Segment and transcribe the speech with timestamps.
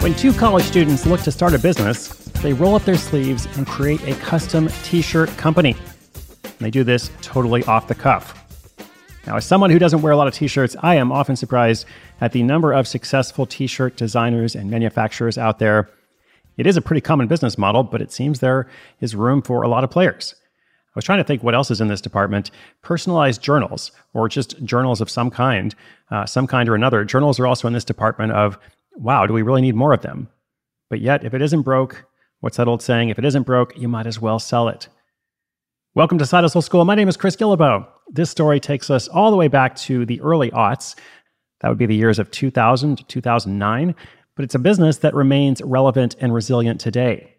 [0.00, 2.08] When two college students look to start a business,
[2.40, 5.76] they roll up their sleeves and create a custom t shirt company.
[6.42, 8.34] And they do this totally off the cuff.
[9.26, 11.84] Now, as someone who doesn't wear a lot of t shirts, I am often surprised
[12.22, 15.90] at the number of successful t shirt designers and manufacturers out there.
[16.56, 18.68] It is a pretty common business model, but it seems there
[19.02, 20.34] is room for a lot of players.
[20.88, 22.50] I was trying to think what else is in this department.
[22.80, 25.74] Personalized journals, or just journals of some kind,
[26.10, 27.04] uh, some kind or another.
[27.04, 28.58] Journals are also in this department of,
[29.00, 30.28] wow, do we really need more of them?
[30.90, 32.04] But yet, if it isn't broke,
[32.40, 33.08] what's that old saying?
[33.08, 34.88] If it isn't broke, you might as well sell it.
[35.94, 36.84] Welcome to Side Hustle School.
[36.84, 37.86] My name is Chris Guillebeau.
[38.10, 40.96] This story takes us all the way back to the early aughts.
[41.60, 43.94] That would be the years of 2000 to 2009,
[44.36, 47.36] but it's a business that remains relevant and resilient today.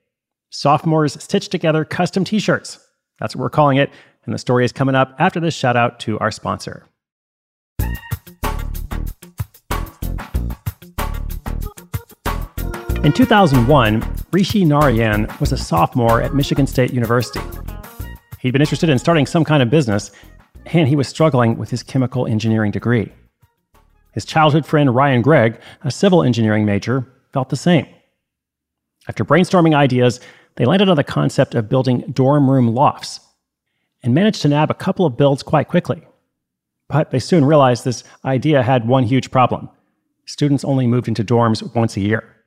[0.49, 2.80] Sophomores stitch together custom t shirts
[3.21, 3.91] that's what we're calling it.
[4.25, 6.88] And the story is coming up after this shout out to our sponsor.
[13.03, 17.39] In 2001, Rishi Narayan was a sophomore at Michigan State University.
[18.39, 20.11] He'd been interested in starting some kind of business,
[20.67, 23.11] and he was struggling with his chemical engineering degree.
[24.13, 27.88] His childhood friend Ryan Gregg, a civil engineering major, felt the same.
[29.09, 30.19] After brainstorming ideas,
[30.58, 33.19] they landed on the concept of building dorm room lofts
[34.03, 36.03] and managed to nab a couple of builds quite quickly.
[36.88, 39.69] But they soon realized this idea had one huge problem
[40.27, 42.41] students only moved into dorms once a year.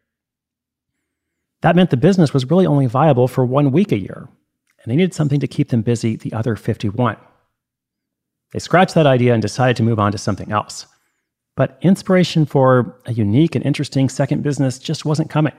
[1.64, 4.96] That meant the business was really only viable for one week a year, and they
[4.96, 7.16] needed something to keep them busy the other 51.
[8.52, 10.84] They scratched that idea and decided to move on to something else.
[11.56, 15.54] But inspiration for a unique and interesting second business just wasn't coming.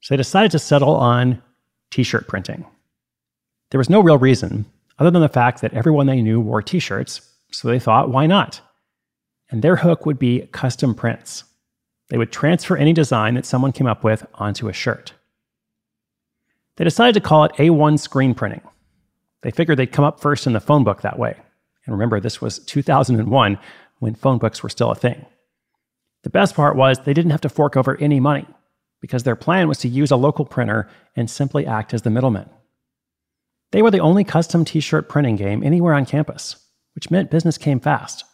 [0.00, 1.40] So they decided to settle on
[1.92, 2.66] t shirt printing.
[3.70, 4.64] There was no real reason,
[4.98, 7.20] other than the fact that everyone they knew wore t shirts,
[7.52, 8.60] so they thought, why not?
[9.52, 11.44] And their hook would be custom prints.
[12.12, 15.14] They would transfer any design that someone came up with onto a shirt.
[16.76, 18.60] They decided to call it A1 screen printing.
[19.40, 21.34] They figured they'd come up first in the phone book that way.
[21.86, 23.58] And remember, this was 2001
[24.00, 25.24] when phone books were still a thing.
[26.22, 28.46] The best part was they didn't have to fork over any money
[29.00, 32.50] because their plan was to use a local printer and simply act as the middleman.
[33.70, 36.56] They were the only custom t shirt printing game anywhere on campus,
[36.94, 38.26] which meant business came fast.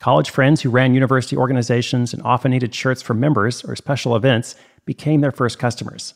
[0.00, 4.54] College friends who ran university organizations and often needed shirts for members or special events
[4.84, 6.14] became their first customers.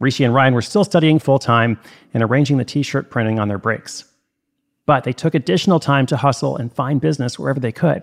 [0.00, 1.78] Rishi and Ryan were still studying full time
[2.12, 4.04] and arranging the t shirt printing on their breaks.
[4.84, 8.02] But they took additional time to hustle and find business wherever they could.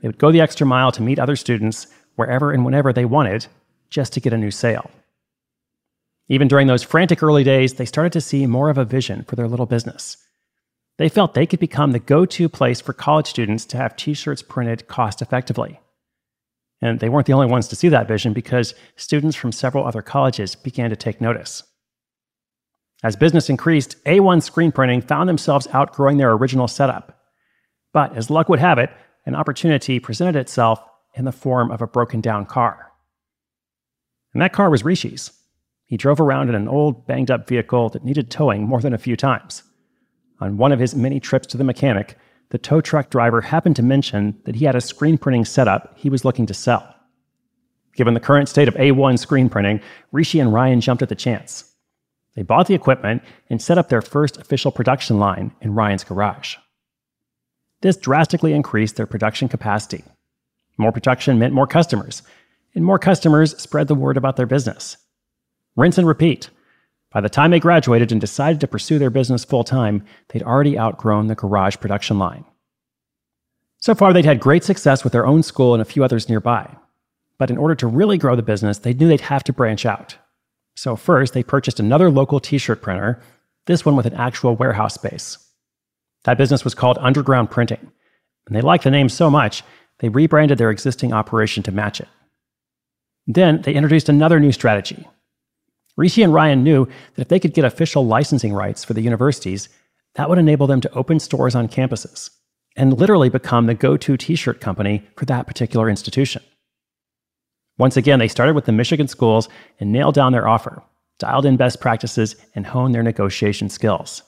[0.00, 1.86] They would go the extra mile to meet other students
[2.16, 3.46] wherever and whenever they wanted
[3.88, 4.90] just to get a new sale.
[6.28, 9.36] Even during those frantic early days, they started to see more of a vision for
[9.36, 10.18] their little business.
[10.98, 14.14] They felt they could become the go to place for college students to have t
[14.14, 15.80] shirts printed cost effectively.
[16.80, 20.02] And they weren't the only ones to see that vision because students from several other
[20.02, 21.62] colleges began to take notice.
[23.02, 27.20] As business increased, A1 screen printing found themselves outgrowing their original setup.
[27.92, 28.90] But as luck would have it,
[29.26, 30.82] an opportunity presented itself
[31.14, 32.92] in the form of a broken down car.
[34.32, 35.32] And that car was Rishi's.
[35.86, 38.98] He drove around in an old, banged up vehicle that needed towing more than a
[38.98, 39.62] few times.
[40.40, 42.18] On one of his many trips to the mechanic,
[42.50, 46.10] the tow truck driver happened to mention that he had a screen printing setup he
[46.10, 46.94] was looking to sell.
[47.94, 49.80] Given the current state of A1 screen printing,
[50.12, 51.72] Rishi and Ryan jumped at the chance.
[52.34, 56.56] They bought the equipment and set up their first official production line in Ryan's garage.
[57.80, 60.04] This drastically increased their production capacity.
[60.76, 62.22] More production meant more customers,
[62.74, 64.98] and more customers spread the word about their business.
[65.76, 66.50] Rinse and repeat.
[67.16, 70.78] By the time they graduated and decided to pursue their business full time, they'd already
[70.78, 72.44] outgrown the garage production line.
[73.78, 76.68] So far, they'd had great success with their own school and a few others nearby.
[77.38, 80.18] But in order to really grow the business, they knew they'd have to branch out.
[80.74, 83.22] So, first, they purchased another local t shirt printer,
[83.64, 85.38] this one with an actual warehouse space.
[86.24, 87.90] That business was called Underground Printing,
[88.46, 89.62] and they liked the name so much,
[90.00, 92.08] they rebranded their existing operation to match it.
[93.26, 95.08] Then they introduced another new strategy
[95.96, 99.68] Rishi and Ryan knew that if they could get official licensing rights for the universities,
[100.14, 102.30] that would enable them to open stores on campuses
[102.76, 106.42] and literally become the go to t shirt company for that particular institution.
[107.78, 109.48] Once again, they started with the Michigan schools
[109.80, 110.82] and nailed down their offer,
[111.18, 114.22] dialed in best practices, and honed their negotiation skills.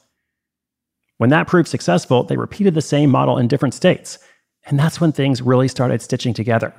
[1.18, 4.18] When that proved successful, they repeated the same model in different states,
[4.66, 6.74] and that's when things really started stitching together.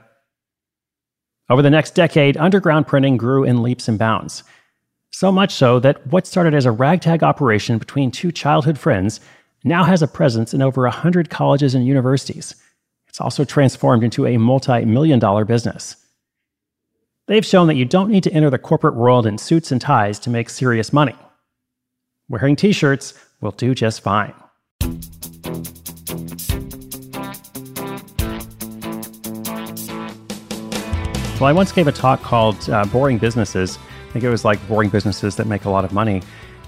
[1.50, 4.44] Over the next decade, underground printing grew in leaps and bounds,
[5.11, 9.19] so much so that what started as a ragtag operation between two childhood friends
[9.63, 12.56] now has a presence in over 100 colleges and universities.
[13.07, 15.95] It's also transformed into a multi million dollar business.
[17.27, 20.19] They've shown that you don't need to enter the corporate world in suits and ties
[20.19, 21.15] to make serious money.
[22.29, 24.33] Wearing t shirts will do just fine.
[31.39, 33.79] Well, I once gave a talk called uh, Boring Businesses.
[34.09, 36.21] I think it was like boring businesses that make a lot of money.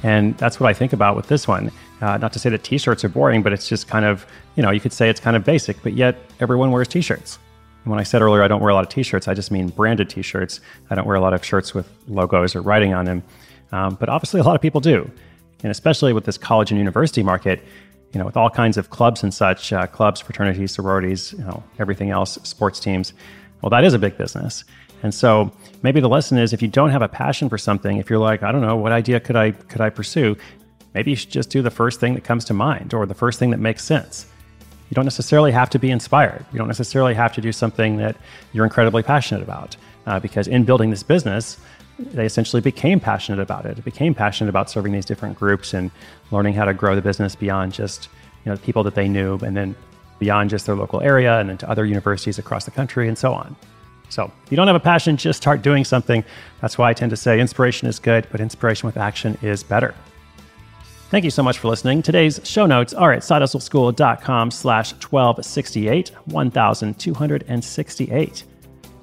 [0.03, 1.71] And that's what I think about with this one.
[2.01, 4.63] Uh, not to say that t shirts are boring, but it's just kind of, you
[4.63, 7.37] know, you could say it's kind of basic, but yet everyone wears t shirts.
[7.83, 10.07] When I said earlier I don't wear a lot of t-shirts, I just mean branded
[10.09, 10.61] t-shirts.
[10.91, 13.23] I don't wear a lot of shirts with logos or writing on them.
[13.71, 15.09] Um, but obviously a lot of people do.
[15.63, 17.63] And especially with this college and university market,
[18.13, 21.63] you know, with all kinds of clubs and such, uh, clubs, fraternities, sororities, you know,
[21.79, 23.13] everything else, sports teams.
[23.61, 24.63] Well, that is a big business.
[25.03, 25.51] And so
[25.81, 28.43] maybe the lesson is if you don't have a passion for something, if you're like,
[28.43, 30.35] I don't know, what idea could I could I pursue?
[30.93, 33.39] Maybe you should just do the first thing that comes to mind or the first
[33.39, 34.25] thing that makes sense.
[34.89, 36.45] You don't necessarily have to be inspired.
[36.51, 38.17] You don't necessarily have to do something that
[38.51, 39.77] you're incredibly passionate about.
[40.05, 41.57] Uh, because in building this business,
[41.97, 43.83] they essentially became passionate about it.
[43.85, 45.91] Became passionate about serving these different groups and
[46.31, 48.09] learning how to grow the business beyond just
[48.43, 49.75] you know the people that they knew, and then
[50.19, 53.33] beyond just their local area, and then to other universities across the country, and so
[53.33, 53.55] on.
[54.11, 56.23] So, if you don't have a passion, just start doing something.
[56.59, 59.95] That's why I tend to say inspiration is good, but inspiration with action is better.
[61.09, 62.01] Thank you so much for listening.
[62.01, 68.43] Today's show notes are at sidehustleschool.com slash 1268, 1268.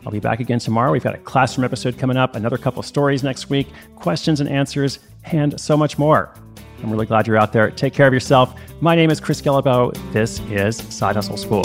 [0.04, 0.92] I'll be back again tomorrow.
[0.92, 5.00] We've got a classroom episode coming up, another couple stories next week, questions and answers,
[5.24, 6.34] and so much more.
[6.82, 7.70] I'm really glad you're out there.
[7.70, 8.54] Take care of yourself.
[8.80, 9.92] My name is Chris Guillebeau.
[10.12, 11.64] This is Side Hustle School.